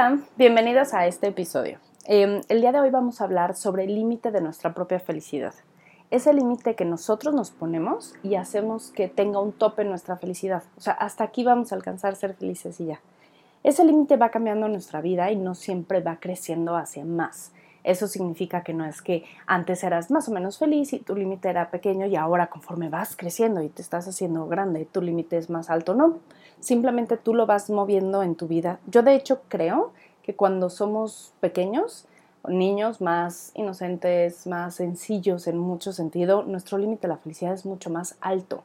[0.00, 1.78] Hola, bienvenidos a este episodio.
[2.06, 5.52] Em, el día de hoy vamos a hablar sobre el límite de nuestra propia felicidad.
[6.10, 10.16] Es el límite que nosotros nos ponemos y hacemos que tenga un tope en nuestra
[10.16, 10.62] felicidad.
[10.78, 13.02] O sea, hasta aquí vamos a alcanzar ser felices y ya.
[13.62, 17.52] Ese límite va cambiando nuestra vida y no siempre va creciendo hacia más.
[17.84, 21.48] Eso significa que no es que antes eras más o menos feliz y tu límite
[21.48, 25.50] era pequeño y ahora conforme vas creciendo y te estás haciendo grande, tu límite es
[25.50, 25.94] más alto.
[25.94, 26.18] No,
[26.60, 28.80] simplemente tú lo vas moviendo en tu vida.
[28.86, 32.06] Yo de hecho creo que cuando somos pequeños,
[32.48, 37.90] niños más inocentes, más sencillos en mucho sentido, nuestro límite de la felicidad es mucho
[37.90, 38.62] más alto.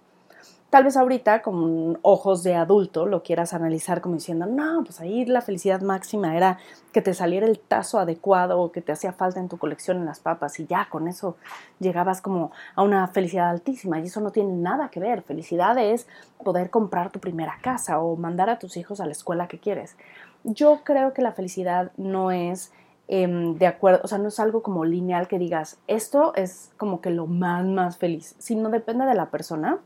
[0.75, 5.23] Tal vez ahorita con ojos de adulto lo quieras analizar como diciendo, no, pues ahí
[5.23, 6.57] la felicidad máxima era
[6.91, 10.05] que te saliera el tazo adecuado o que te hacía falta en tu colección en
[10.05, 11.37] las papas y ya con eso
[11.79, 15.21] llegabas como a una felicidad altísima y eso no tiene nada que ver.
[15.21, 16.07] Felicidad es
[16.43, 19.95] poder comprar tu primera casa o mandar a tus hijos a la escuela que quieres.
[20.43, 22.73] Yo creo que la felicidad no es
[23.07, 26.99] em, de acuerdo, o sea, no es algo como lineal que digas, esto es como
[26.99, 29.79] que lo más, más feliz, sino depende de la persona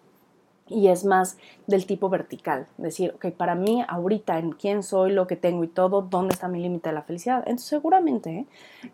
[0.70, 5.28] y es más del tipo vertical, decir, ok, para mí ahorita en quién soy, lo
[5.28, 7.40] que tengo y todo, ¿dónde está mi límite de la felicidad?
[7.40, 8.46] Entonces seguramente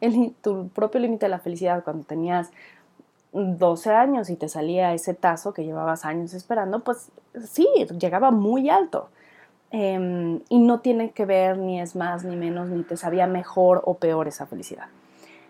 [0.01, 2.51] el, tu propio límite de la felicidad cuando tenías
[3.33, 7.09] 12 años y te salía ese tazo que llevabas años esperando, pues
[7.43, 7.67] sí,
[7.99, 9.09] llegaba muy alto.
[9.71, 13.81] Em, y no tiene que ver ni es más ni menos, ni te sabía mejor
[13.85, 14.87] o peor esa felicidad.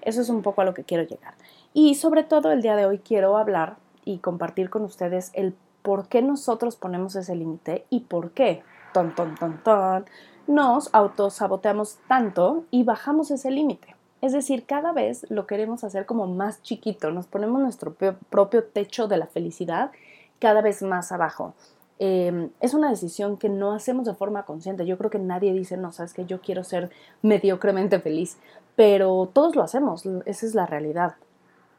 [0.02, 1.36] Eso es un poco a lo que quiero llegar.
[1.74, 5.54] Y sobre todo el día de hoy quiero hablar y compartir con ustedes el
[5.86, 10.06] por qué nosotros ponemos ese límite y por qué, ton, ton, ton, ton,
[10.48, 13.96] nos autosaboteamos tanto y bajamos ese límite.
[14.22, 19.08] Es decir, cada vez lo queremos hacer como más chiquito, nos ponemos nuestro propio techo
[19.08, 19.92] de la felicidad
[20.40, 21.54] cada vez más abajo.
[22.00, 24.88] Em, es una decisión que no hacemos de forma consciente.
[24.88, 26.90] Yo creo que nadie dice, no, sabes que yo quiero ser
[27.22, 28.38] mediocremente feliz,
[28.76, 31.16] pero todos lo hacemos, esa es la realidad.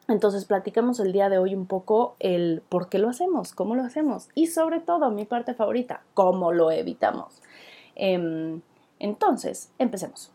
[0.09, 3.83] Entonces platicamos el día de hoy un poco el por qué lo hacemos, cómo lo
[3.83, 7.43] hacemos y sobre todo mi parte favorita, cómo lo evitamos.
[7.97, 8.61] Em,
[9.01, 10.31] entonces, empecemos.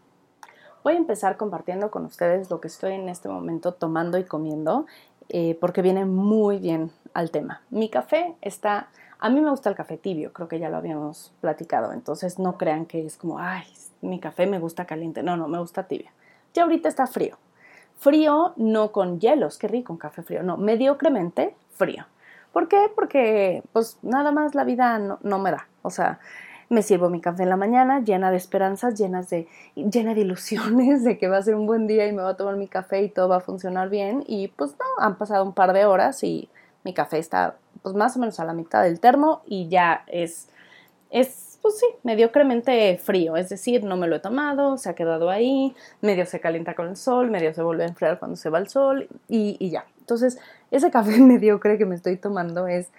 [0.84, 4.88] Voy a empezar compartiendo con ustedes lo que estoy en este momento tomando y comiendo
[5.30, 7.62] eh, porque viene muy bien al tema.
[7.70, 8.90] Mi café está,
[9.20, 12.58] a mí me gusta el café tibio, creo que ya lo habíamos platicado, entonces no
[12.58, 13.64] crean que es como, ay,
[14.02, 16.10] mi café me gusta caliente, no, no, me gusta tibio.
[16.54, 17.38] Ya ahorita está frío,
[18.01, 22.07] Frío no con hielos, qué rico un café frío, no, mediocremente frío.
[22.51, 22.91] ¿Por qué?
[22.95, 25.67] Porque pues nada más la vida no, me da.
[25.84, 26.19] O sea,
[26.67, 31.03] me sirvo mi café en la mañana llena de esperanzas, llenas de, llena de ilusiones
[31.03, 33.03] de que va a ser un buen día y me va a tomar mi café
[33.03, 34.23] y todo va a funcionar bien.
[34.25, 36.50] Y pues no, han pasado un par de horas y
[36.83, 40.50] mi café está pues más o menos a la mitad del termo y ya es,
[41.12, 45.30] es pues sí, mediocremente frío, es decir, no me lo he tomado, se ha quedado
[45.30, 48.58] ahí, medio se calienta con el sol, medio se vuelve a enfriar cuando se va
[48.58, 49.86] el sol y, ya.
[50.00, 50.40] Entonces,
[50.72, 52.90] ese café mediocre que me estoy tomando es,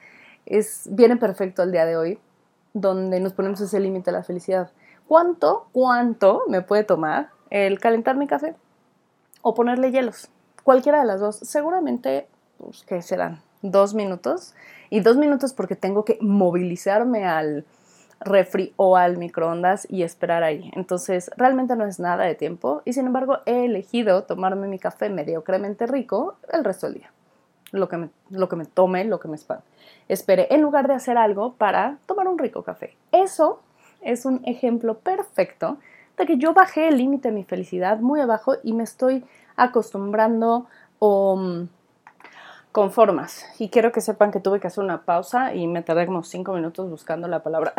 [0.47, 2.19] es, viene perfecto el día de hoy,
[2.73, 4.71] donde nos ponemos ese límite a la felicidad.
[5.09, 8.55] ¿Cuánto, cuánto me puede tomar el calentar mi café?
[9.43, 10.29] O ponerle hielos.
[10.63, 11.37] Cualquiera de las dos.
[11.37, 13.43] Seguramente, pues, ¿qué serán?
[13.61, 14.55] Dos minutos.
[14.89, 17.67] Y dos minutos porque tengo que movilizarme al
[18.25, 20.71] refri o al microondas y esperar ahí.
[20.75, 25.09] Entonces, realmente no es nada de tiempo y sin embargo he elegido tomarme mi café
[25.09, 27.13] mediocremente rico el resto del día.
[27.73, 29.39] Lo que me, lo que me tome, lo que me
[30.09, 32.97] espere, en lugar de hacer algo para tomar un rico café.
[33.13, 33.63] Eso
[34.03, 35.79] es un ejemplo perfecto
[36.19, 39.25] de que yo bajé el límite de mi felicidad muy abajo y me estoy
[39.57, 40.67] acostumbrando
[40.99, 41.67] o
[42.73, 43.45] mm, conformas.
[43.59, 46.53] Y quiero que sepan que tuve que hacer una pausa y me tardé como cinco
[46.53, 47.75] minutos buscando la palabra.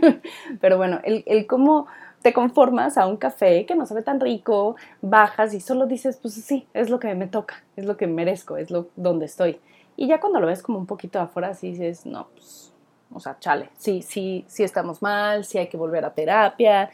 [0.60, 1.86] Pero bueno, el, el, cómo
[2.22, 6.34] te conformas a un café que no sabe tan rico, bajas y solo dices, pues
[6.34, 9.58] sí, es lo que me toca, es lo que merezco, es lo donde estoy.
[9.96, 12.72] Y ya cuando lo ves como un poquito afuera, sí dices, no, pues,
[13.12, 16.90] o sea, chale, sí, sí, sí estamos mal, sí hay que volver a terapia,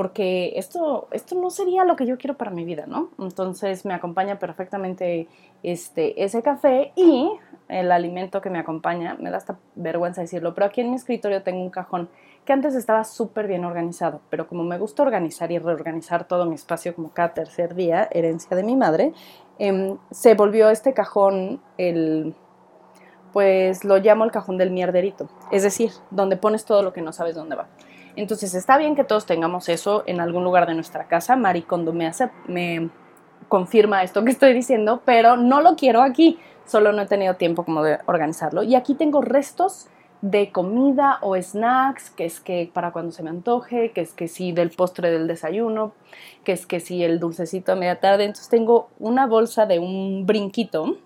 [0.00, 3.10] porque esto, esto no sería lo que yo quiero para mi vida, ¿no?
[3.18, 5.28] Entonces me acompaña perfectamente
[5.62, 7.30] este, ese café y
[7.68, 11.42] el alimento que me acompaña, me da hasta vergüenza decirlo, pero aquí en mi escritorio
[11.42, 12.08] tengo un cajón
[12.46, 16.54] que antes estaba súper bien organizado, pero como me gusta organizar y reorganizar todo mi
[16.54, 19.12] espacio como cada tercer día, herencia de mi madre,
[19.58, 22.34] em, se volvió este cajón el
[23.34, 27.12] pues lo llamo el cajón del mierderito, es decir, donde pones todo lo que no
[27.12, 27.68] sabes dónde va.
[28.20, 31.36] Entonces está bien que todos tengamos eso en algún lugar de nuestra casa.
[31.36, 32.90] Mari cuando me hace, me
[33.48, 36.38] confirma esto que estoy diciendo, pero no lo quiero aquí.
[36.66, 38.62] Solo no he tenido tiempo como de organizarlo.
[38.62, 39.88] Y aquí tengo restos
[40.20, 44.28] de comida o snacks, que es que para cuando se me antoje, que es que
[44.28, 45.94] sí del postre del desayuno,
[46.44, 48.24] que es que sí el dulcecito a media tarde.
[48.24, 50.98] Entonces tengo una bolsa de un brinquito,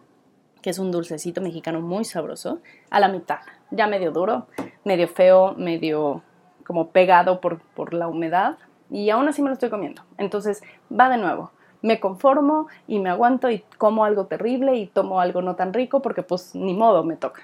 [0.63, 2.59] que es un dulcecito mexicano muy sabroso,
[2.91, 3.39] a la mitad,
[3.71, 4.49] ya medio duro,
[4.83, 6.25] medio feo, medio
[6.67, 8.59] como pegado por, por la humedad
[8.91, 10.03] y aún así me lo estoy comiendo.
[10.19, 11.51] Entonces va de nuevo.
[11.83, 16.01] Me conformo y me aguanto y como algo terrible y tomo algo no tan rico
[16.01, 17.43] porque pues ni modo me toca.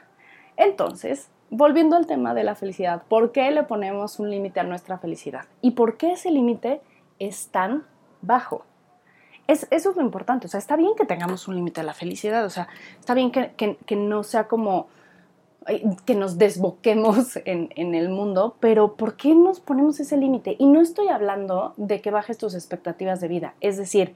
[0.56, 4.98] Entonces, volviendo al tema de la felicidad, ¿por qué le ponemos un límite a nuestra
[4.98, 5.44] felicidad?
[5.60, 6.80] ¿Y por qué ese límite
[7.18, 7.84] es tan
[8.22, 8.64] bajo?
[9.46, 11.92] Es, eso es lo importante, o sea, está bien que tengamos un límite a la
[11.92, 12.68] felicidad, o sea,
[13.00, 14.86] está bien que, que no sea como
[16.06, 20.56] que nos desboquemos en, el mundo, pero ¿por qué nos ponemos ese límite?
[20.58, 24.14] Y no estoy hablando de que bajes tus expectativas de vida, es decir,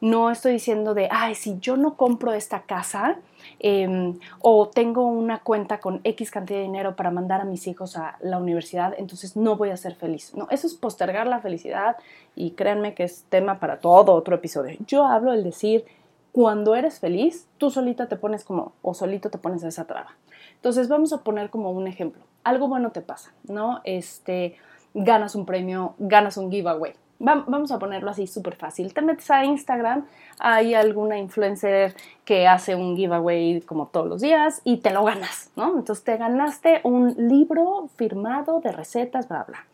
[0.00, 3.18] no estoy diciendo de, ay, si yo no compro esta casa
[3.60, 7.96] em, o tengo una cuenta con X cantidad de dinero para mandar a mis hijos
[7.96, 10.34] a la universidad, entonces no voy a ser feliz.
[10.34, 11.96] No, eso es postergar la felicidad
[12.34, 14.76] y créanme que es tema para todo otro episodio.
[14.88, 15.84] Yo hablo del decir,
[16.32, 20.16] cuando eres feliz, tú solita te pones como, o solito te pones a esa traba.
[20.62, 22.22] Entonces vamos a poner como un ejemplo.
[22.44, 23.80] Algo bueno te pasa, ¿no?
[23.82, 24.54] Este,
[24.94, 26.94] ganas un premio, ganas un giveaway.
[27.18, 28.94] Vamos a ponerlo así súper fácil.
[28.94, 30.06] Te metes a Instagram,
[30.38, 35.50] hay alguna influencer que hace un giveaway como todos los días y te lo ganas,
[35.56, 35.76] ¿no?
[35.76, 39.66] Entonces te ganaste un libro firmado de recetas, bla, bla.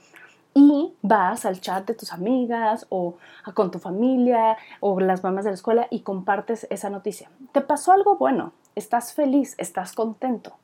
[0.54, 3.16] Y vas al chat de tus amigas o
[3.52, 7.30] con tu familia o las mamás de la escuela y compartes esa noticia.
[7.52, 10.56] Te pasó algo bueno, estás feliz, estás contento.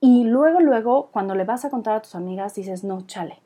[0.00, 3.40] Y luego, luego, cuando le vas a contar a tus amigas, dices, no, chale.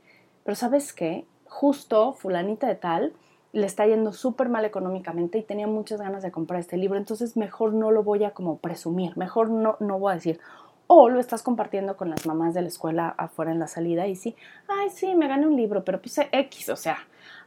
[0.44, 1.26] Pero sabes qué?
[1.47, 3.12] Justo fulanita de tal
[3.52, 7.37] le está yendo súper mal económicamente y tenía muchas ganas de comprar este libro, entonces
[7.37, 10.38] mejor no lo voy a como presumir, mejor no, no voy a decir,
[10.87, 14.14] o lo estás compartiendo con las mamás de la escuela afuera en la salida y
[14.14, 14.37] sí,
[14.69, 16.99] ay, sí, me gané un libro, pero puse X, o sea,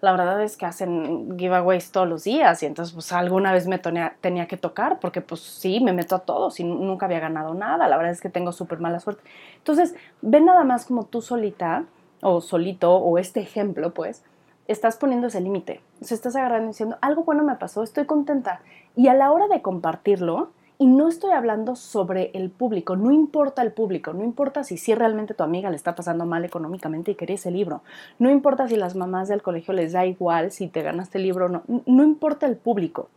[0.03, 3.79] la verdad es que hacen giveaways todos los días y entonces pues alguna vez me
[3.79, 7.87] tenía, que tocar porque pues sí, me meto a todos y nunca había ganado nada,
[7.87, 9.23] la verdad es que tengo súper mala suerte.
[9.59, 11.85] Entonces, ven nada más como tú solita
[12.21, 14.25] o solito o este ejemplo pues,
[14.67, 18.59] estás poniendo ese límite, o estás agarrando y diciendo, algo bueno me pasó, estoy contenta
[18.97, 23.61] y a la hora de compartirlo, y no estoy hablando sobre el público, no importa
[23.61, 27.15] el público, no importa si, si realmente tu amiga le está pasando mal económicamente y
[27.15, 27.81] quería ese libro,
[28.19, 31.45] no importa si las mamás del colegio les da igual si te ganaste el libro
[31.45, 33.09] o no, no importa el público.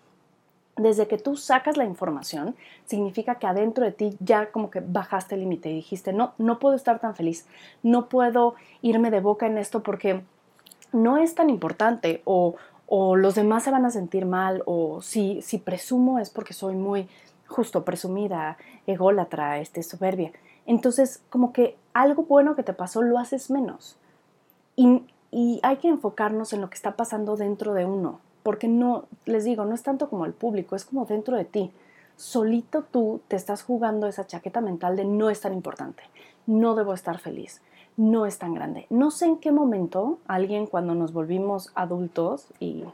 [0.77, 2.55] Desde que tú sacas la información,
[2.85, 6.59] significa que adentro de ti ya como que bajaste el límite y dijiste, no, no
[6.59, 7.47] puedo estar tan feliz,
[7.83, 10.23] no puedo irme de boca en esto porque
[10.93, 12.57] no es tan importante o,
[12.87, 16.75] o los demás se van a sentir mal o si, si presumo es porque soy
[16.75, 17.09] muy
[17.47, 18.57] justo presumida,
[18.87, 20.33] ególatra, este, soberbia.
[20.67, 23.97] Entonces, como que algo bueno que te pasó lo haces menos.
[24.75, 29.05] Y, y hay que enfocarnos en lo que está pasando dentro de uno, porque no,
[29.25, 31.73] les digo, no es tanto como el público, es como dentro de ti.
[32.17, 36.03] Solito tú te estás jugando esa chaqueta mental de no es tan importante,
[36.47, 37.61] no debo estar feliz,
[37.97, 38.87] no es tan grande.
[38.91, 42.85] No sé en qué momento alguien cuando nos volvimos adultos y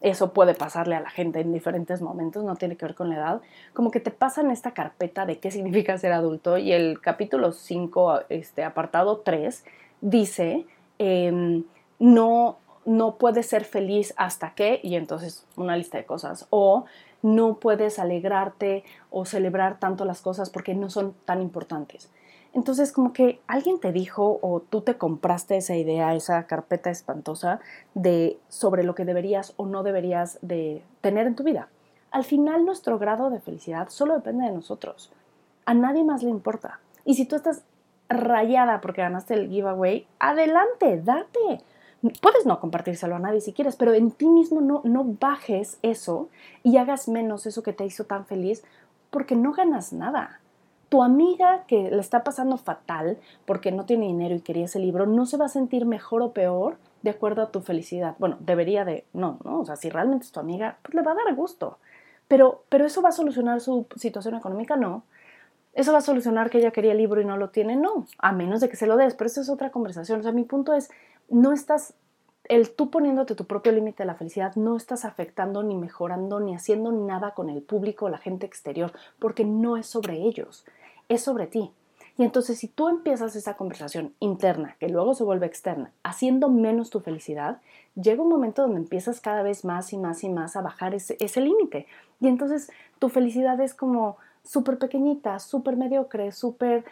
[0.00, 3.16] eso puede pasarle a la gente en diferentes momentos, no tiene que ver con la
[3.16, 3.40] edad,
[3.74, 8.22] como que te pasan esta carpeta de qué significa ser adulto y el capítulo 5,
[8.30, 9.64] este, apartado 3,
[10.00, 10.66] dice,
[10.98, 11.64] em,
[11.98, 16.86] no, no puedes ser feliz hasta que, y entonces una lista de cosas, o
[17.22, 22.10] no puedes alegrarte o celebrar tanto las cosas porque no son tan importantes.
[22.52, 27.60] Entonces, como que alguien te dijo o tú te compraste esa idea, esa carpeta espantosa
[27.94, 31.68] de sobre lo que deberías o no deberías de tener en tu vida.
[32.10, 35.12] Al final, nuestro grado de felicidad solo depende de nosotros.
[35.64, 36.80] A nadie más le importa.
[37.04, 37.62] Y si tú estás
[38.08, 41.62] rayada porque ganaste el giveaway, adelante, date.
[42.20, 46.28] Puedes no compartírselo a nadie si quieres, pero en ti mismo no, no bajes eso
[46.64, 48.64] y hagas menos eso que te hizo tan feliz
[49.10, 50.39] porque no ganas nada
[50.90, 53.16] tu amiga que le está pasando fatal
[53.46, 56.32] porque no tiene dinero y quería ese libro, no se va a sentir mejor o
[56.32, 58.16] peor de acuerdo a tu felicidad.
[58.18, 59.60] Bueno, debería de, no, ¿no?
[59.60, 61.78] O sea, si realmente es tu amiga, pues le va a dar gusto.
[62.28, 65.04] Pero, pero eso va a solucionar su situación económica, no.
[65.74, 68.06] Eso va a solucionar que ella quería el libro y no lo tiene, no.
[68.18, 70.20] A menos de que se lo des, pero eso es otra conversación.
[70.20, 70.90] O sea, mi punto es,
[71.28, 71.94] no estás
[72.50, 76.54] el tú poniéndote tu propio límite de la felicidad no estás afectando ni mejorando ni
[76.54, 80.66] haciendo nada con el público o la gente exterior, porque no es sobre ellos
[81.10, 81.70] es sobre ti.
[82.16, 86.90] Y entonces si tú empiezas esa conversación interna, que luego se vuelve externa, haciendo menos
[86.90, 87.60] tu felicidad,
[87.94, 91.16] llega un momento donde empiezas cada vez más y más y más a bajar ese,
[91.18, 91.86] ese límite.
[92.20, 96.84] Y entonces tu felicidad es como súper pequeñita, súper mediocre, súper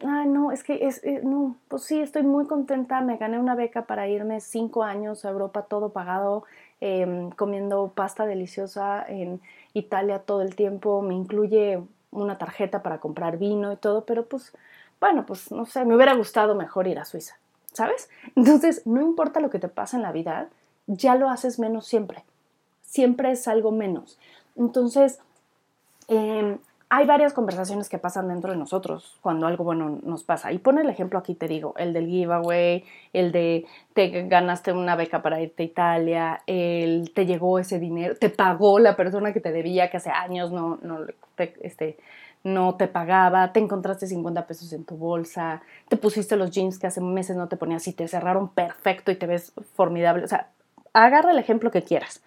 [0.00, 3.54] ay, no, es que es, eh, no, pues sí, estoy muy contenta, me gané una
[3.54, 6.44] beca para irme cinco años a Europa, todo pagado,
[6.80, 9.40] em, comiendo pasta deliciosa en
[9.74, 14.52] Italia todo el tiempo, me incluye una tarjeta para comprar vino y todo, pero pues,
[15.00, 17.36] bueno, pues no sé, me hubiera gustado mejor ir a Suiza,
[17.72, 18.10] ¿sabes?
[18.36, 20.48] Entonces, no importa lo que te pasa en la vida,
[20.86, 22.24] ya lo haces menos siempre,
[22.82, 24.18] siempre es algo menos.
[24.56, 25.18] Entonces,
[26.08, 30.52] eh, hay varias conversaciones que pasan dentro de nosotros cuando algo bueno nos pasa.
[30.52, 34.94] Y pon el ejemplo aquí, te digo, el del giveaway, el de te ganaste una
[34.94, 39.40] beca para irte a Italia, el te llegó ese dinero, te pagó la persona que
[39.40, 41.00] te debía, que hace años no, no,
[41.34, 41.98] te, este,
[42.44, 46.86] no te pagaba, te encontraste 50 pesos en tu bolsa, te pusiste los jeans que
[46.86, 50.24] hace meses no te ponías y te cerraron perfecto y te ves formidable.
[50.24, 50.50] O sea,
[50.92, 52.22] agarra el ejemplo que quieras.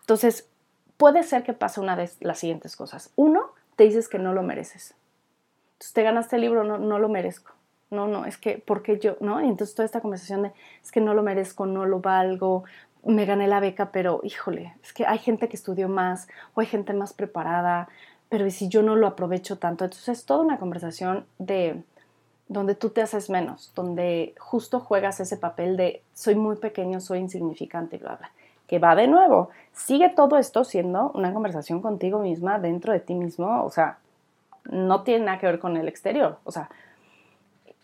[0.00, 0.50] Entonces,
[0.98, 3.10] puede ser que pase una de las siguientes cosas.
[3.16, 4.94] Uno, te dices que no lo mereces.
[5.74, 7.52] Entonces te ganaste el libro, no, no lo merezco.
[7.90, 9.16] No, no, es que, ¿por qué yo?
[9.20, 9.40] ¿No?
[9.40, 10.52] Y entonces toda esta conversación de,
[10.82, 12.64] es que no lo merezco, no lo valgo,
[13.04, 16.66] me gané la beca, pero híjole, es que hay gente que estudió más o hay
[16.66, 17.88] gente más preparada,
[18.30, 19.84] pero ¿y si yo no lo aprovecho tanto?
[19.84, 21.82] Entonces es toda una conversación de
[22.48, 27.18] donde tú te haces menos, donde justo juegas ese papel de soy muy pequeño, soy
[27.18, 28.32] insignificante y bla, bla
[28.72, 29.50] que va de nuevo.
[29.74, 33.98] Sigue todo esto siendo una conversación contigo misma, dentro de ti mismo, o sea,
[34.64, 36.70] no tiene nada que ver con el exterior, o sea,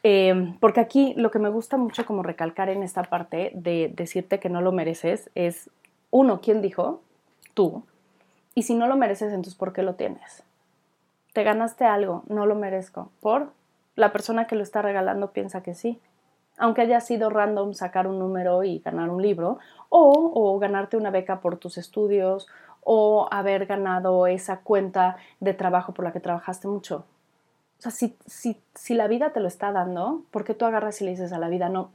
[0.02, 4.40] eh, porque aquí lo que me gusta mucho como recalcar en esta parte de decirte
[4.40, 5.68] que no lo mereces es,
[6.11, 7.02] uno, ¿quién dijo?
[7.52, 7.83] Tú.
[8.54, 10.42] Y si no lo mereces, entonces ¿por qué lo tienes?
[11.35, 13.11] Te ganaste algo, no lo merezco.
[13.21, 13.52] ¿Por?
[13.95, 16.00] La persona que lo está regalando piensa que sí
[16.58, 21.40] aunque haya sido random sacar un número y ganar un libro, o, ganarte una beca
[21.40, 22.46] por tus estudios,
[22.82, 27.04] o haber ganado esa cuenta de trabajo por la que trabajaste mucho.
[27.78, 31.00] O sea, si, si, si la vida te lo está dando, ¿por qué tú agarras
[31.00, 31.90] y le dices a la vida, no,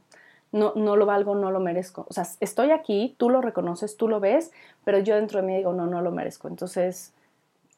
[0.50, 2.06] no, no lo valgo, no lo merezco?
[2.08, 4.50] O sea, estoy aquí, tú lo reconoces, tú lo ves,
[4.84, 6.48] pero yo dentro de mí digo, no, no lo merezco.
[6.48, 7.12] Entonces,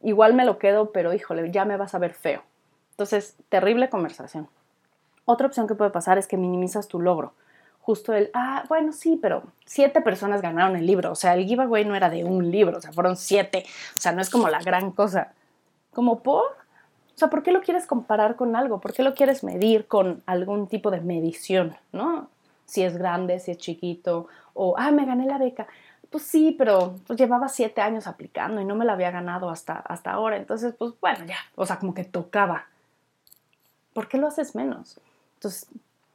[0.03, 2.43] igual me lo quedo, pero híjole, ya me vas a ver feo.
[2.91, 4.49] Entonces, terrible conversación.
[5.27, 7.35] Otra opción que puede pasar es que minimizas tu logro.
[7.81, 11.13] Justo el, ah, bueno, sí, pero siete personas ganaron el libro.
[11.13, 13.67] O sea, el giveaway no era de un libro, o sea, fueron siete.
[13.97, 15.33] O sea, no es como la gran cosa.
[15.93, 16.45] ¿Como por?
[16.45, 18.81] O sea, ¿por qué lo quieres comparar con algo?
[18.81, 21.77] ¿Por qué lo quieres medir con algún tipo de medición?
[21.93, 22.29] ¿No?
[22.65, 25.67] Si es grande, si es chiquito, o, ah, me gané la beca.
[26.11, 29.75] Pues sí, pero pues llevaba siete años aplicando y no me la había ganado hasta,
[29.75, 30.37] hasta ahora.
[30.37, 32.67] Entonces, pues bueno, ya, o sea, como que tocaba.
[33.93, 35.01] ¿Por qué lo haces menos?
[35.37, 35.69] Entonces,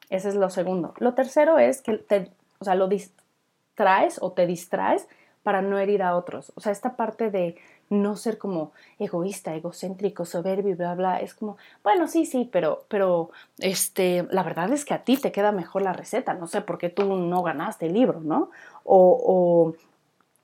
[0.09, 0.93] ese es lo segundo.
[0.99, 5.07] Lo tercero es que te, o sea, lo distraes o te distraes
[5.43, 6.51] para no herir a otros.
[6.55, 7.55] O sea, esta parte de
[7.89, 13.31] no ser como egoísta, egocéntrico, soberbio, bla, bla, es como, bueno, sí, sí, pero, pero,
[13.57, 16.77] este, la verdad es que a ti te queda mejor la receta, no sé por
[16.77, 18.49] qué tú no ganaste el libro, ¿no?
[18.85, 19.90] O, o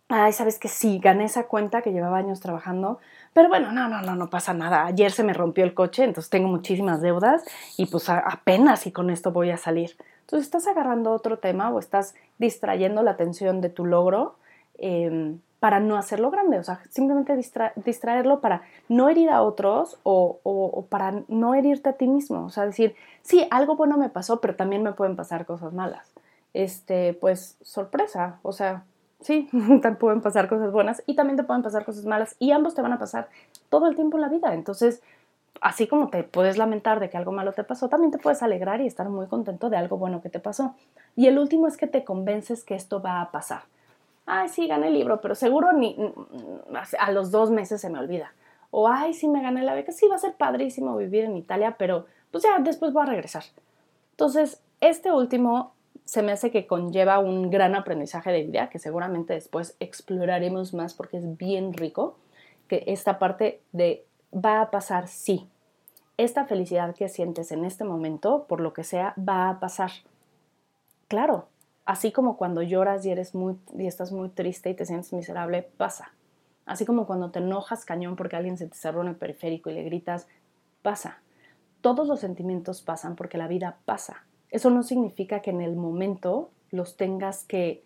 [0.09, 2.99] ay, sabes que sí, gané esa cuenta que llevaba años trabajando,
[3.33, 4.85] pero bueno, no, no, no, no pasa nada.
[4.85, 7.43] Ayer se me rompió el coche, entonces tengo muchísimas deudas
[7.77, 9.97] y pues apenas y con esto voy a salir.
[10.21, 14.35] Entonces estás agarrando otro tema o estás distrayendo la atención de tu logro
[14.77, 17.35] em, para no hacerlo grande, o sea, simplemente
[17.75, 22.49] distraerlo para no herir a otros o, o, para no herirte a ti mismo, o
[22.49, 26.13] sea, decir, sí, algo bueno me pasó, pero también me pueden pasar cosas malas.
[26.53, 28.83] Este, pues sorpresa, o sea,
[29.19, 29.49] Sí,
[29.81, 32.81] te pueden pasar cosas buenas y también te pueden pasar cosas malas y ambos te
[32.81, 33.29] van a pasar
[33.69, 34.53] todo el tiempo en la vida.
[34.53, 35.01] Entonces,
[35.61, 38.81] así como te puedes lamentar de que algo malo te pasó, también te puedes alegrar
[38.81, 40.75] y estar muy contento de algo bueno que te pasó.
[41.15, 43.63] Y el último es que te convences que esto va a pasar.
[44.25, 45.95] Ay, sí, gané el libro, pero seguro ni
[46.99, 48.33] a los dos meses se me olvida.
[48.71, 51.75] O, ay, sí, me gané la beca, sí, va a ser padrísimo vivir en Italia,
[51.79, 53.43] pero pues ya después voy a regresar.
[54.11, 55.73] Entonces, este último
[56.05, 60.93] se me hace que conlleva un gran aprendizaje de vida que seguramente después exploraremos más
[60.93, 62.17] porque es bien rico,
[62.67, 65.47] que esta parte de va a pasar sí.
[66.17, 69.91] Esta felicidad que sientes en este momento, por lo que sea, va a pasar.
[71.07, 71.47] Claro,
[71.85, 75.69] así como cuando lloras y eres muy y estás muy triste y te sientes miserable,
[75.77, 76.13] pasa.
[76.65, 79.73] Así como cuando te enojas cañón porque alguien se te cerró en el periférico y
[79.73, 80.27] le gritas,
[80.81, 81.21] pasa.
[81.81, 86.49] Todos los sentimientos pasan porque la vida pasa eso no significa que en el momento
[86.71, 87.83] los tengas que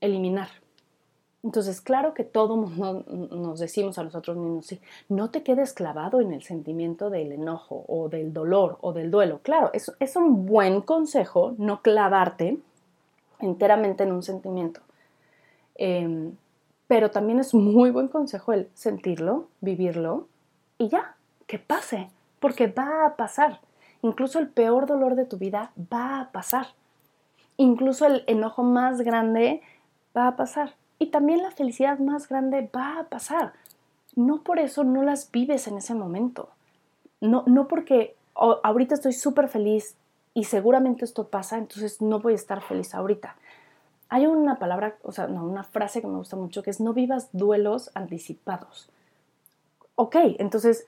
[0.00, 0.48] eliminar.
[1.42, 3.04] Entonces, claro que todo mundo
[3.36, 7.84] nos decimos a nosotros mismos, sí, no te quedes clavado en el sentimiento del enojo
[7.86, 9.40] o del dolor o del duelo.
[9.42, 12.58] Claro, es, es un buen consejo no clavarte
[13.40, 14.80] enteramente en un sentimiento.
[15.74, 16.32] Em,
[16.86, 20.28] pero también es muy buen consejo el sentirlo, vivirlo
[20.78, 22.08] y ya, que pase,
[22.40, 23.60] porque va a pasar.
[24.04, 26.66] Incluso el peor dolor de tu vida va a pasar.
[27.56, 29.62] Incluso el enojo más grande
[30.14, 30.74] va a pasar.
[30.98, 33.54] Y también la felicidad más grande va a pasar.
[34.14, 36.50] No por eso no las vives en ese momento.
[37.22, 39.96] No, no porque ahorita estoy súper feliz
[40.34, 43.36] y seguramente esto pasa, entonces no voy a estar feliz ahorita.
[44.10, 46.92] Hay una palabra, o sea, no, una frase que me gusta mucho que es no
[46.92, 48.90] vivas duelos anticipados.
[49.94, 50.86] Ok, entonces,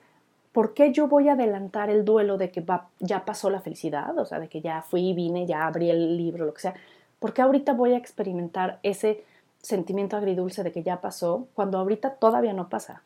[0.51, 2.65] ¿por qué yo voy a adelantar el duelo de que
[2.99, 4.17] ya pasó la felicidad?
[4.17, 6.73] O sea, de que ya fui, vine, ya abrí el libro, lo que sea.
[7.19, 9.23] ¿Por qué ahorita voy a experimentar ese
[9.61, 13.01] sentimiento agridulce de que ya pasó cuando ahorita todavía no pasa?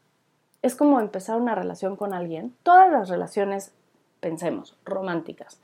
[0.62, 2.53] Es como empezar una relación con alguien.
[2.63, 3.74] Todas las relaciones,
[4.19, 5.60] pensemos, románticas,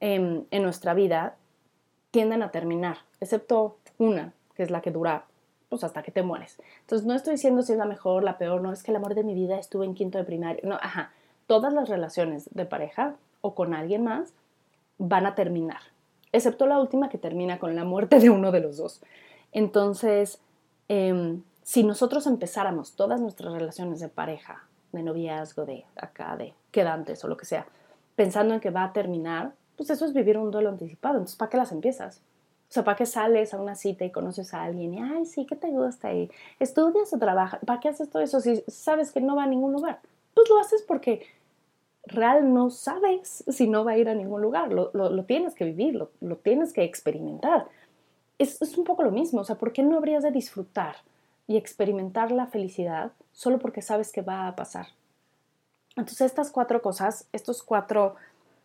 [0.00, 1.36] em, en nuestra vida
[2.10, 5.26] tienden a terminar, excepto una, que es la que dura
[5.76, 6.58] pues hasta que te mueres.
[6.80, 9.14] Entonces no estoy diciendo si es la mejor, la peor, no es que el amor
[9.14, 11.12] de mi vida estuve en quinto de primaria, no, ajá,
[11.46, 14.32] todas las relaciones de pareja o con alguien más
[14.96, 15.80] van a terminar,
[16.32, 19.02] excepto la última que termina con la muerte de uno de los dos.
[19.52, 20.40] Entonces,
[20.88, 27.22] em, si nosotros empezáramos todas nuestras relaciones de pareja, de noviazgo, de acá, de quedantes
[27.22, 27.66] o lo que sea,
[28.14, 31.16] pensando en que va a terminar, pues eso es vivir un duelo anticipado.
[31.16, 32.22] Entonces, ¿para qué las empiezas?
[32.68, 35.46] O sea, ¿para qué sales a una cita y conoces a alguien y, ay, sí,
[35.46, 36.12] ¿qué te gusta?
[36.12, 37.60] Y estudias o trabajas.
[37.64, 40.00] ¿Para qué haces todo eso si sabes que no va a ningún lugar?
[40.34, 41.26] Pues lo haces porque
[42.04, 44.72] real no sabes si no va a ir a ningún lugar.
[44.72, 47.68] Lo, tienes que vivir, lo, tienes que experimentar.
[48.38, 49.40] Es, es un poco lo mismo.
[49.40, 50.96] O sea, ¿por qué no habrías de disfrutar
[51.46, 54.88] y experimentar la felicidad solo porque sabes que va a pasar?
[55.94, 58.16] Entonces, estas cuatro cosas, estos cuatro...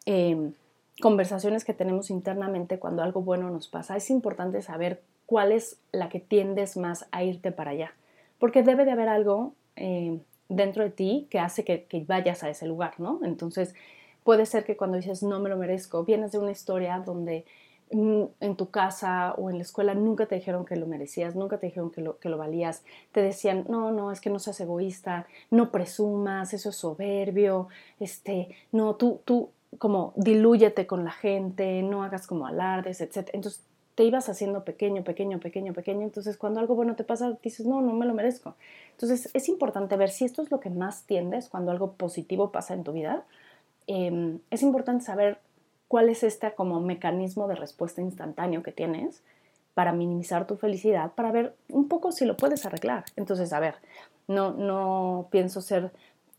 [0.05, 0.53] Em,
[1.00, 6.10] conversaciones que tenemos internamente cuando algo bueno nos pasa, es importante saber cuál es la
[6.10, 7.93] que tiendes más a irte para allá.
[8.38, 10.19] Porque debe de haber algo eh,
[10.50, 13.21] dentro de ti que hace que, vayas a ese lugar, ¿no?
[13.24, 13.74] Entonces,
[14.24, 17.45] puede ser que cuando dices no me lo merezco, vienes de una historia donde
[17.91, 21.57] mm, en tu casa o en la escuela nunca te dijeron que lo merecías, nunca
[21.57, 22.83] te dijeron que lo, que lo valías,
[23.13, 28.49] te decían, no, no, es que no seas egoísta, no presumas, eso es soberbio, este,
[28.73, 33.29] no, tú, tú, como dilúyete con la gente, no hagas como alardes, etc.
[33.34, 33.63] Entonces
[33.95, 36.01] te ibas haciendo pequeño, pequeño, pequeño, pequeño.
[36.01, 38.55] Entonces cuando algo bueno te pasa, dices, no, no me lo merezco.
[38.91, 42.73] Entonces es importante ver si esto es lo que más tiendes cuando algo positivo pasa
[42.73, 43.23] en tu vida.
[43.88, 45.39] Em, es importante saber
[45.88, 49.23] cuál es este como mecanismo de respuesta instantáneo que tienes
[49.73, 53.05] para minimizar tu felicidad, para ver un poco si lo puedes arreglar.
[53.15, 53.75] Entonces, a ver,
[54.27, 55.91] no, no pienso ser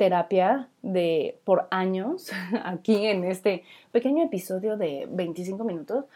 [0.03, 2.33] terapia de por años
[2.65, 3.63] aquí en este
[3.93, 6.07] pequeño episodio de 25 minutos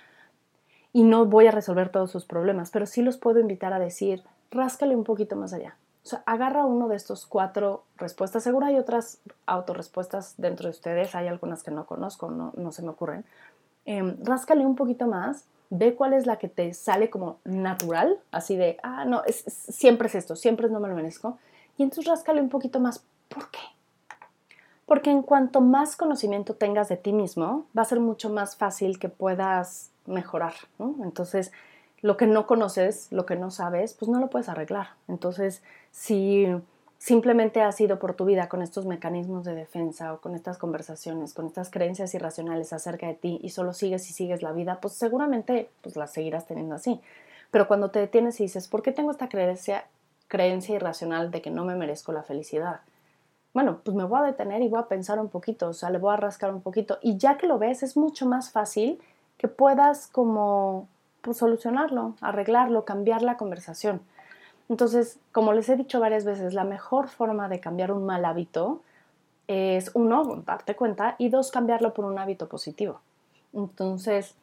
[0.93, 4.25] y no voy a resolver todos sus problemas, pero sí los puedo invitar a decir,
[4.51, 5.77] ráscale un poquito más allá.
[6.03, 8.43] O sea, agarra uno de estos cuatro respuestas.
[8.43, 12.83] Seguro hay otras autorrespuestas dentro de ustedes, hay algunas que no conozco, no, no se
[12.83, 13.25] me ocurren.
[13.85, 18.57] Eh, ráscale un poquito más, ve cuál es la que te sale como natural, así
[18.57, 21.39] de, ah, no, es, siempre es esto, siempre no me lo merezco.
[21.79, 23.76] Y entonces ráscale un poquito más, ¿por qué?
[24.87, 28.99] Porque en cuanto más conocimiento tengas de ti mismo, va a ser mucho más fácil
[28.99, 31.51] que puedas mejorar, Entonces,
[32.01, 34.91] lo que no conoces, lo que no sabes, pues no lo puedes arreglar.
[35.09, 36.47] Entonces, si
[36.99, 41.35] simplemente has ido por tu vida con estos mecanismos de defensa o con estas conversaciones,
[41.35, 44.95] con estas creencias irracionales acerca de ti y solo sigues y sigues la vida, pues
[44.95, 47.01] seguramente pues las seguirás teniendo así.
[47.51, 49.87] Pero cuando te detienes y dices, ¿por qué tengo esta creencia,
[50.29, 52.81] creencia irracional de que no me merezco la felicidad?
[53.57, 55.97] Bueno, pues me voy a detener y voy a pensar un poquito, o sea, le
[55.97, 56.99] voy a rascar un poquito.
[57.01, 59.01] Y ya que lo ves, es mucho más fácil
[59.39, 60.89] que puedas como
[61.23, 64.03] pues, solucionarlo, arreglarlo, cambiar la conversación.
[64.69, 68.83] Entonces, como les he dicho varias veces, la mejor forma de cambiar un mal hábito
[69.49, 73.01] es, uno, darte cuenta, y dos, cambiarlo por un hábito positivo.
[73.55, 74.35] Entonces,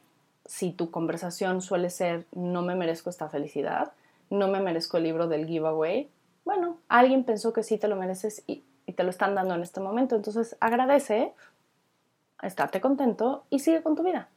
[0.45, 3.91] si tu conversación suele ser, no me merezco esta felicidad,
[4.32, 6.10] no me merezco el libro del giveaway,
[6.45, 9.62] bueno, alguien pensó que sí te lo mereces y y te lo están dando en
[9.62, 10.15] este momento.
[10.15, 11.34] Entonces agradece,
[12.41, 14.28] estate contento y sigue con tu vida.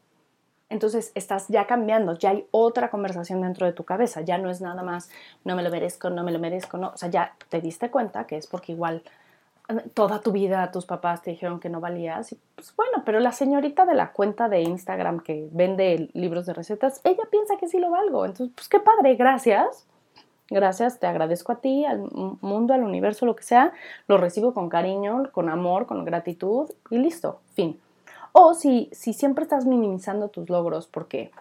[0.69, 4.61] Entonces estás ya cambiando, ya hay otra conversación dentro de tu cabeza, ya no es
[4.61, 5.11] nada más,
[5.45, 8.27] no me lo merezco, no me lo merezco, no, o sea, ya te diste cuenta
[8.27, 9.03] que es porque igual
[9.95, 13.31] toda tu vida tus papás te dijeron que no valías, y pues bueno, pero la
[13.31, 17.79] señorita de la cuenta de Instagram que vende libros de recetas, ella piensa que sí
[17.79, 19.87] lo valgo, entonces pues qué padre, gracias,
[20.49, 21.99] Gracias, te agradezco a ti, al
[22.41, 23.73] mundo, al universo, lo que sea,
[24.07, 27.81] lo recibo con cariño, con amor, con gratitud y listo, fin.
[28.33, 31.33] O si, si siempre estás minimizando tus logros porque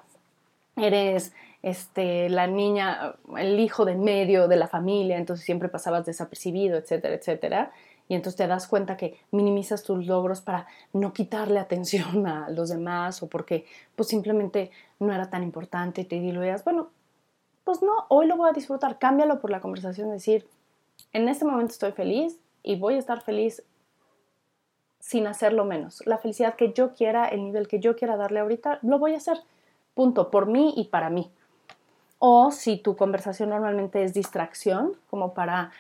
[0.76, 6.78] eres este, la niña, el hijo de medio de la familia, entonces siempre pasabas desapercibido,
[6.78, 7.72] etcétera, etcétera,
[8.08, 12.70] y entonces te das cuenta que minimizas tus logros para no quitarle atención a los
[12.70, 13.66] demás o porque
[13.96, 16.90] pues simplemente no era tan importante y te diluyas, bueno,
[17.66, 20.48] pues no, hoy lo voy a disfrutar, cámbialo por la conversación, decir,
[21.12, 23.64] en este momento estoy feliz y voy a estar feliz
[25.00, 26.02] sin hacerlo menos.
[26.06, 29.18] La felicidad que yo quiera, el nivel que yo quiera darle ahorita, lo voy a
[29.18, 29.40] hacer.
[29.94, 31.32] Punto, por mí y para mí.
[32.20, 35.72] O si tu conversación normalmente es distracción, como para,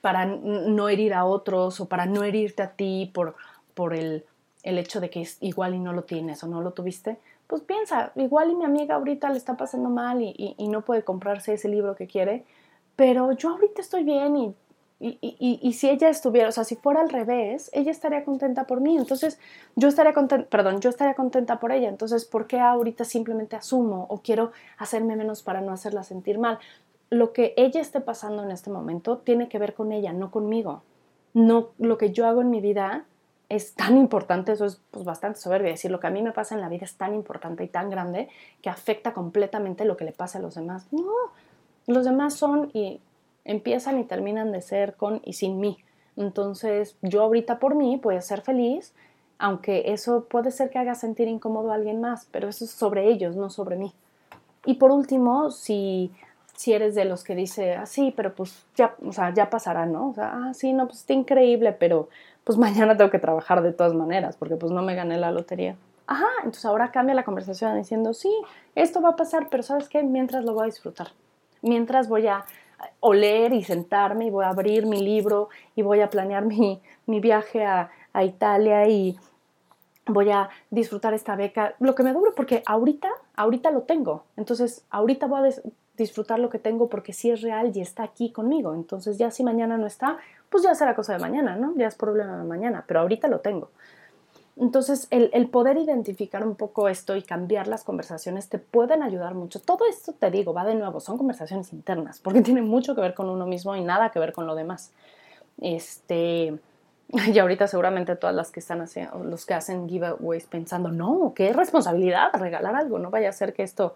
[0.00, 3.34] para no herir a otros o para no herirte a ti por,
[3.74, 4.24] por el,
[4.62, 7.62] el hecho de que es igual y no lo tienes o no lo tuviste, pues
[7.62, 11.68] piensa, igual y mi amiga ahorita le está pasando mal y, no puede comprarse ese
[11.68, 12.44] libro que quiere,
[12.96, 14.54] pero yo ahorita estoy bien y
[14.98, 18.96] y, si ella estuviera, o sea, si fuera al revés, ella estaría contenta por mí.
[18.96, 19.38] Entonces,
[19.74, 21.88] yo estaría contenta, perdón, yo estaría contenta por ella.
[21.88, 26.58] Entonces, ¿por qué ahorita simplemente asumo o quiero hacerme menos para no hacerla sentir mal?
[27.10, 30.82] Lo que ella esté pasando en este momento tiene que ver con ella, no conmigo.
[31.34, 33.04] No, lo que yo hago en mi vida
[33.48, 36.54] es tan importante, eso es pues, bastante soberbio, decir lo que a mí me pasa
[36.54, 38.28] en la vida es tan importante y tan grande
[38.60, 40.86] que afecta completamente lo que le pasa a los demás.
[40.92, 41.12] No,
[41.86, 43.00] los demás son y
[43.44, 45.78] empiezan y terminan de ser con y sin mí.
[46.16, 48.92] Entonces, yo ahorita por mí puedo ser feliz,
[49.38, 53.08] aunque eso puede ser que haga sentir incómodo a alguien más, pero eso es sobre
[53.08, 53.92] ellos, no sobre mí.
[54.64, 56.10] Y por último, si,
[56.56, 59.86] si eres de los que dice, ah, sí, pero pues ya, o sea, ya pasará,
[59.86, 60.10] ¿no?
[60.10, 62.08] O sea, ah, sí, no, pues está increíble, pero
[62.46, 65.76] pues mañana tengo que trabajar de todas maneras, porque pues no me gané la lotería.
[66.06, 68.32] Ajá, entonces ahora cambia la conversación diciendo, sí,
[68.76, 70.04] esto va a pasar, pero ¿sabes qué?
[70.04, 71.08] Mientras lo voy a disfrutar.
[71.62, 72.44] Mientras voy a
[73.00, 77.64] oler y sentarme y voy a abrir mi libro y voy a planear mi, viaje
[77.64, 77.90] a,
[78.24, 79.18] Italia y
[80.06, 84.24] voy a disfrutar esta beca, lo que me dure, porque ahorita, ahorita lo tengo.
[84.38, 85.54] Entonces, ahorita voy a
[85.98, 88.74] disfrutar lo que tengo porque sí es real y está aquí conmigo.
[88.74, 90.16] Entonces, ya si mañana no está,
[90.50, 91.74] pues ya será cosa de mañana, ¿no?
[91.76, 93.70] Ya es problema de mañana, pero ahorita lo tengo.
[94.58, 99.60] Entonces, el, poder identificar un poco esto y cambiar las conversaciones te pueden ayudar mucho.
[99.60, 103.12] Todo esto, te digo, va de nuevo, son conversaciones internas, porque tiene mucho que ver
[103.12, 104.92] con uno mismo y nada que ver con lo demás.
[105.60, 106.58] Este,
[107.34, 108.82] y ahorita seguramente todas las que están
[109.24, 113.62] los que hacen giveaways pensando, no, qué responsabilidad regalar algo, no vaya a ser que
[113.62, 113.94] esto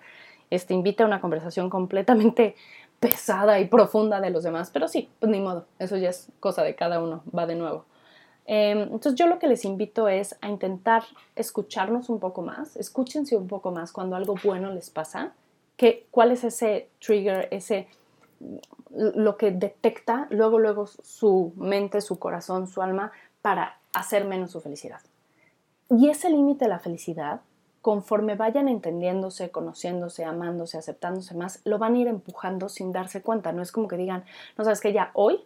[0.51, 2.55] este, invite a una conversación completamente
[3.01, 6.63] pesada y profunda de los demás, pero sí, pues ni modo, eso ya es cosa
[6.63, 7.87] de cada uno, va de nuevo.
[8.47, 13.37] Em, entonces yo lo que les invito es a intentar escucharnos un poco más, escúchense
[13.37, 15.33] un poco más cuando algo bueno les pasa,
[15.77, 17.89] que, cuál es ese trigger, ese
[18.91, 24.61] lo que detecta luego luego su mente, su corazón, su alma para hacer menos su
[24.61, 25.01] felicidad.
[25.91, 27.41] Y ese límite de la felicidad,
[27.83, 33.53] conforme vayan entendiéndose, conociéndose, amándose, aceptándose más, lo van a ir empujando sin darse cuenta.
[33.53, 34.25] No es como que digan,
[34.59, 35.45] no sabes que ya hoy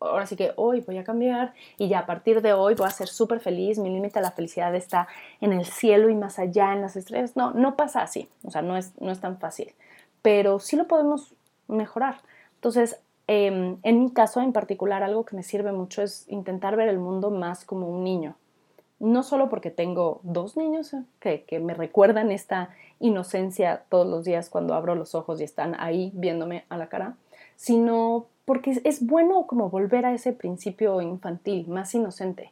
[0.00, 2.90] ahora sí que hoy voy a cambiar y ya a partir de hoy voy a
[2.90, 5.08] ser súper feliz, mi límite a la felicidad está
[5.40, 7.36] en el cielo y más allá, en las estrellas.
[7.36, 9.74] No, no pasa así, o sea, no es, no es tan fácil,
[10.22, 11.34] pero sí lo podemos
[11.66, 12.20] mejorar.
[12.54, 16.88] Entonces, em, en mi caso en particular, algo que me sirve mucho es intentar ver
[16.88, 18.36] el mundo más como un niño.
[19.00, 24.50] No solo porque tengo dos niños eh, que, me recuerdan esta inocencia todos los días
[24.50, 27.14] cuando abro los ojos y están ahí viéndome a la cara,
[27.56, 32.50] sino porque es bueno como volver a ese principio infantil, más inocente,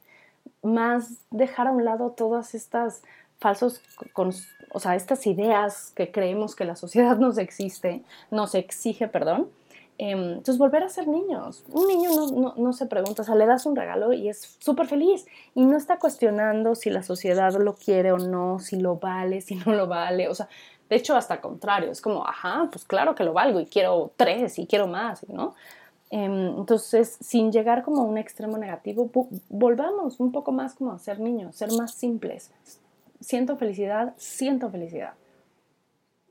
[0.62, 3.02] más dejar a un lado todas estas
[3.38, 3.80] falsos,
[4.72, 9.48] o sea, estas ideas que creemos que la sociedad nos existe, nos exige, perdón.
[9.98, 11.64] Em, entonces, volver a ser niños.
[11.72, 14.87] Un niño no, no se pregunta, o sea, le das un regalo y es súper
[14.87, 19.40] feliz y no está cuestionando si la sociedad lo quiere o no, si lo vale,
[19.40, 20.28] si no lo vale.
[20.28, 20.48] O sea,
[20.90, 24.59] de hecho, hasta contrario, es como, ajá, pues claro que lo valgo y quiero tres
[24.59, 25.54] y quiero más, ¿no?
[26.11, 29.11] Em, entonces, sin llegar como a un extremo negativo,
[29.48, 32.52] volvamos un poco más como a ser niños, ser más simples.
[33.20, 35.14] Siento felicidad, siento felicidad.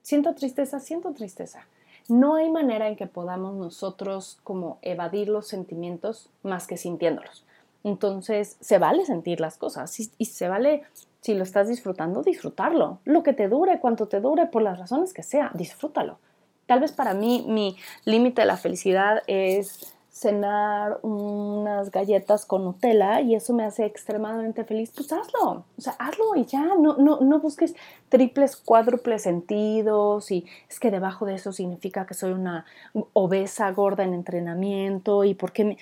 [0.01, 1.67] Siento tristeza, siento tristeza.
[2.07, 7.45] No hay manera en que podamos nosotros como evadir los sentimientos más que sintiéndolos.
[7.83, 10.83] Entonces, se vale sentir las cosas y, se vale,
[11.21, 12.99] si lo estás disfrutando, disfrutarlo.
[13.05, 16.17] Lo que te dure, cuanto te dure, por las razones que sea, disfrútalo.
[16.65, 23.19] Tal vez para mí mi límite de la felicidad es cenar unas galletas con Nutella
[23.19, 27.19] y eso me hace extremadamente feliz, pues hazlo, o sea, hazlo y ya, no, no,
[27.19, 27.75] no busques
[28.07, 32.65] triples, cuádruples sentidos y es que debajo de eso significa que soy una
[33.11, 35.77] obesa gorda en entrenamiento y por qué me,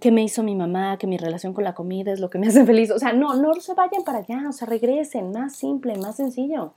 [0.00, 2.46] qué me hizo mi mamá, que mi relación con la comida es lo que me
[2.46, 5.98] hace feliz, o sea, no, no se vayan para allá, o sea, regresen, más simple,
[5.98, 6.72] más sencillo.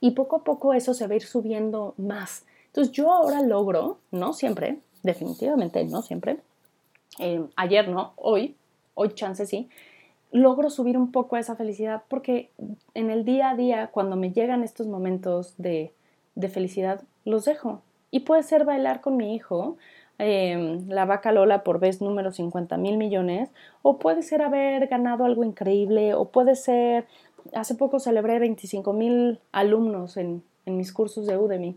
[0.00, 2.44] Y poco a poco eso se va a ir subiendo más.
[2.66, 6.38] Entonces yo ahora logro, no siempre, definitivamente no siempre,
[7.18, 8.56] eh, ayer no, hoy,
[8.94, 9.68] hoy chance sí,
[10.32, 12.50] logro subir un poco esa felicidad porque
[12.94, 15.92] en el día a día, cuando me llegan estos momentos de,
[16.34, 17.82] de felicidad, los dejo.
[18.10, 19.76] Y puede ser bailar con mi hijo,
[20.18, 23.50] em, la vaca Lola por vez número 50 mil millones,
[23.82, 27.06] o puede ser haber ganado algo increíble, o puede ser,
[27.54, 31.76] hace poco celebré 25 mil alumnos en, en, mis cursos de Udemy.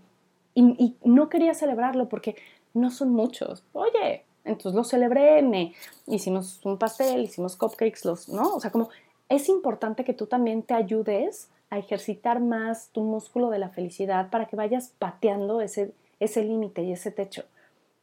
[0.56, 2.36] Y, y no quería celebrarlo porque
[2.74, 3.64] no son muchos.
[3.74, 5.74] Oye, entonces lo celebré,
[6.08, 8.56] hicimos un pastel, hicimos cupcakes, los, ¿no?
[8.56, 8.90] O sea, como
[9.30, 14.30] es importante que tú también te ayudes a ejercitar más tu músculo de la felicidad
[14.30, 17.46] para que vayas pateando ese, ese límite y ese techo.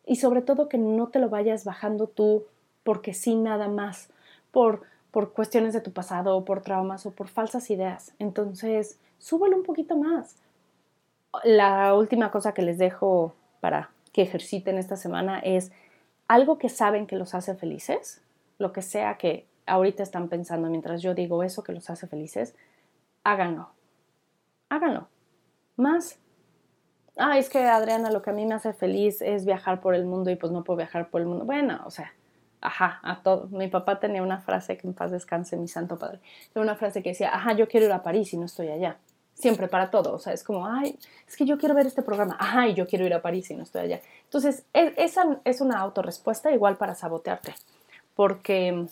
[0.06, 2.44] Y sobre todo que no te lo vayas bajando tú
[2.83, 4.09] porque sí nada más,
[4.50, 8.12] por, por cuestiones de tu pasado o por traumas o por falsas ideas.
[8.18, 10.37] Entonces, súbelo un poquito más.
[11.44, 15.73] La última cosa que les dejo para que ejerciten esta semana es
[16.29, 18.23] algo que saben que los hace felices,
[18.59, 22.55] lo que sea que ahorita están pensando mientras yo digo eso que los hace felices,
[23.25, 23.70] háganlo.
[24.68, 25.09] Háganlo.
[25.77, 26.18] Más.
[27.16, 30.05] Ah, es que Adriana, lo que a mí me hace feliz es viajar por el
[30.05, 31.44] mundo y pues no puedo viajar por el mundo.
[31.44, 32.12] Bueno, o sea,
[32.61, 33.49] ajá, a todo.
[33.49, 36.20] Mi papá tenía una frase que en paz descanse, mi santo padre.
[36.53, 38.99] Tenía una frase que decía, ajá, yo quiero ir a París y no estoy allá
[39.40, 40.14] siempre para todo.
[40.14, 43.07] O sea, es como, ay, es que yo quiero ver este programa, ay, yo quiero
[43.07, 44.00] ir a París y no estoy allá.
[44.24, 47.55] Entonces, e, esa es una autorrespuesta igual para sabotearte,
[48.14, 48.87] porque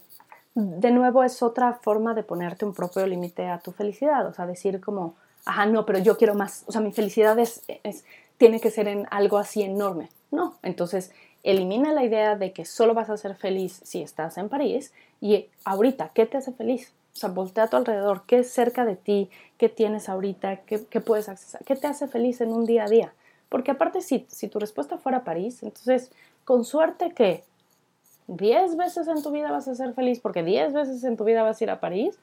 [0.55, 4.47] de nuevo es otra forma de ponerte un propio límite a tu felicidad, o sea,
[4.47, 8.05] decir como, ajá, no, pero yo quiero más, o sea, mi felicidad es, es,
[8.39, 10.09] tiene que ser en algo así enorme.
[10.31, 14.49] No, entonces elimina la idea de que solo vas a ser feliz si estás en
[14.49, 16.93] París y ahorita, ¿qué te hace feliz?
[17.19, 20.79] O sea, voltea a tu alrededor, qué es cerca de ti, qué tienes ahorita, qué,
[21.01, 23.13] puedes accesar, qué te hace feliz en un día a día.
[23.49, 26.13] Porque aparte, si, si tu respuesta fuera París, entonces,
[26.45, 27.43] con suerte que
[28.29, 31.43] 10 veces en tu vida vas a ser feliz porque 10 veces en tu vida
[31.43, 32.17] vas a ir a París,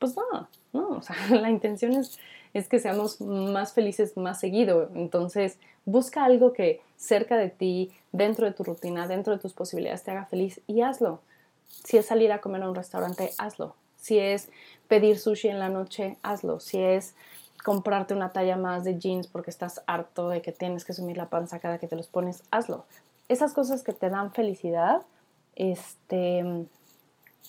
[0.00, 2.18] pues no, no, o sea, la intención es,
[2.52, 4.90] es que seamos más felices más seguido.
[4.96, 10.02] Entonces, busca algo que cerca de ti, dentro de tu rutina, dentro de tus posibilidades,
[10.02, 11.20] te haga feliz y hazlo.
[11.84, 13.76] Si es salir a comer a un restaurante, hazlo.
[14.02, 14.48] Si es
[14.88, 16.58] pedir sushi en la noche, hazlo.
[16.58, 17.14] Si es
[17.64, 21.30] comprarte una talla más de jeans porque estás harto de que tienes que sumir la
[21.30, 22.84] panza cada que te los pones, hazlo.
[23.28, 25.02] Esas cosas que te dan felicidad,
[25.54, 26.66] este,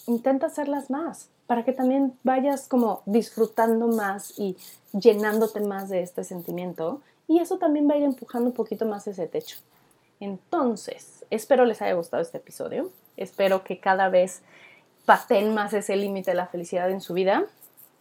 [0.06, 4.56] intenta hacerlas más para que también vayas como disfrutando más y
[4.92, 9.08] llenándote más de este sentimiento y eso también va a ir empujando un poquito más
[9.08, 9.58] ese techo.
[10.20, 12.92] Entonces, espero les haya gustado este episodio.
[13.18, 14.44] Espero que cada vez
[15.06, 17.46] paten más ese límite de la felicidad en su vida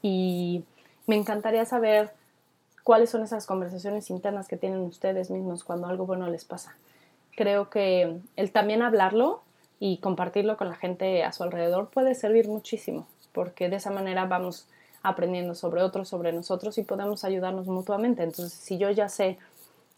[0.03, 0.65] y
[1.07, 2.13] me encantaría saber
[2.83, 6.77] cuáles son esas conversaciones internas que tienen ustedes mismos cuando algo bueno les pasa.
[7.37, 9.43] Creo que el también hablarlo
[9.81, 14.27] y compartirlo con la gente a su alrededor puede servir muchísimo, porque de esa manera
[14.27, 14.69] vamos
[15.03, 18.23] aprendiendo sobre otros, sobre nosotros y podemos ayudarnos mutuamente.
[18.23, 19.39] Entonces, si yo ya sé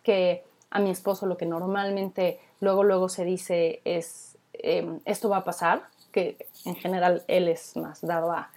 [0.02, 5.38] que a mi esposo lo que normalmente luego, luego se dice es, em, esto va
[5.38, 5.82] a pasar,
[6.14, 8.53] que en general él es más dado a,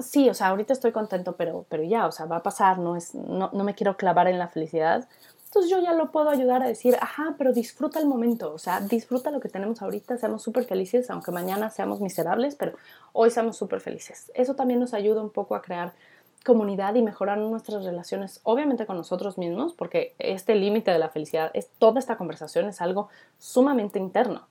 [0.00, 2.94] sí, o sea, ahorita estoy contento, pero, pero ya, o sea, va a pasar, no,
[2.94, 5.08] es, no, no me quiero clavar en la felicidad.
[5.46, 8.80] Entonces yo ya lo puedo ayudar a decir, ajá, pero disfruta el momento, o sea,
[8.80, 12.74] disfruta lo que tenemos ahorita, seamos súper felices, aunque mañana seamos miserables, pero
[13.14, 14.30] hoy seamos súper felices.
[14.34, 15.94] Eso también nos ayuda un poco a crear
[16.44, 21.50] comunidad y mejorar nuestras relaciones, obviamente con nosotros mismos, porque este límite de la felicidad,
[21.54, 23.08] es, toda esta conversación es algo
[23.38, 24.46] sumamente interno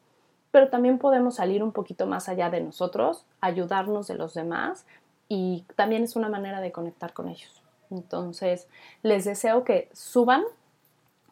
[0.51, 4.85] pero también podemos salir un poquito más allá de nosotros, ayudarnos de los demás
[5.27, 7.61] y también es una manera de conectar con ellos.
[7.91, 8.67] Entonces,
[9.03, 10.43] les deseo que suban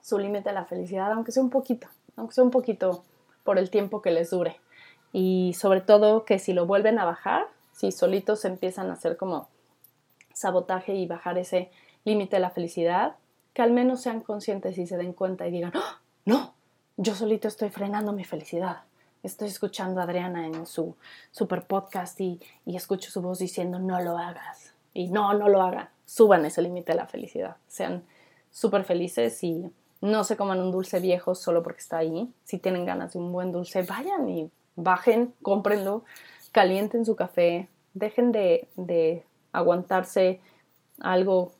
[0.02, 3.04] su límite de la felicidad, aunque sea un poquito, aunque sea un poquito
[3.44, 4.60] por el tiempo que les dure.
[5.14, 9.50] Y sobre todo que si lo vuelven a bajar, si solitos empiezan a hacer como
[10.34, 11.72] sabotaje y bajar ese
[12.06, 13.16] límite de la felicidad,
[13.54, 16.00] que al menos sean conscientes y se den cuenta y digan, ¡Ah!
[16.26, 16.54] no,
[16.98, 18.87] yo solito estoy frenando mi felicidad
[19.28, 20.96] estoy escuchando a Adriana en su
[21.32, 24.74] super podcast y, escucho su voz diciendo no lo hagas.
[24.94, 25.90] Y no, no lo hagan.
[26.06, 27.58] Suban ese límite de la felicidad.
[27.68, 28.04] Sean
[28.52, 29.70] súper felices y
[30.02, 32.32] no se coman un dulce viejo solo porque está ahí.
[32.44, 36.04] Si tienen ganas de un buen dulce, vayan y bajen, cómprenlo,
[36.52, 40.40] calienten su café, dejen de, de aguantarse
[41.00, 41.52] algo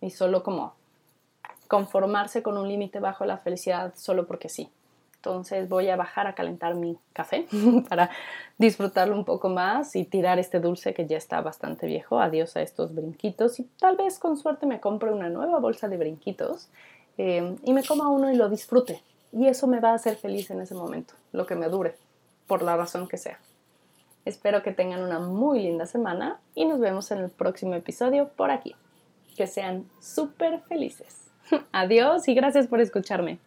[0.00, 0.74] y solo como
[1.66, 4.70] conformarse con un límite bajo la felicidad solo porque sí.
[5.18, 7.48] Entonces voy a bajar a calentar mi café
[7.88, 8.10] para
[8.56, 12.20] disfrutarlo un poco más y tirar este dulce que ya está bastante viejo.
[12.20, 15.96] Adiós a estos brinquitos y tal vez con suerte me compre una nueva bolsa de
[15.96, 16.68] brinquitos
[17.16, 19.02] eh, y me coma uno y lo disfrute.
[19.32, 21.96] Y eso me va a hacer feliz en ese momento, lo que me dure,
[22.46, 23.40] por la razón que sea.
[24.24, 28.50] Espero que tengan una muy linda semana y nos vemos en el próximo episodio por
[28.50, 28.76] aquí.
[29.36, 31.28] Que sean súper felices.
[31.72, 33.38] Adiós y gracias por escucharme.